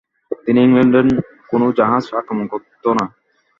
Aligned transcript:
তিনি 0.45 0.59
ইংল্যান্ডের 0.63 1.05
কোন 1.51 1.61
জাহাজ 1.77 2.03
আক্রমণ 2.19 2.45
করত 2.53 2.83
না। 2.97 3.05